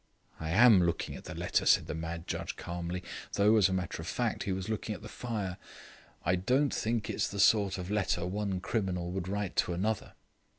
[0.39, 3.03] "I am looking at the letter," said the mad judge calmly;
[3.33, 5.57] though, as a matter of fact, he was looking at the fire.
[6.25, 10.13] "I don't think it's the sort of letter one criminal would write to another."